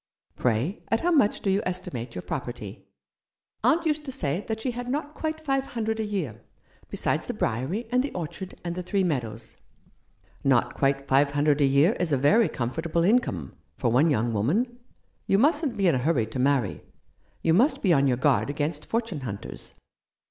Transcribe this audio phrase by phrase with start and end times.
[0.35, 2.85] Pray, at how much do you estimate your property ■?"
[3.63, 6.41] "Aunt used to say that she had not quite five hundred a year,
[6.89, 9.57] besides the Briery, and the orchard, and the three meadows.""
[10.53, 14.33] Not quite five hundred a year is a very comfort able income— for one young
[14.33, 14.79] woman.
[15.27, 16.81] You mustn't be in a hurry to marry.
[17.43, 19.73] You must be on your guard against fortune hunters."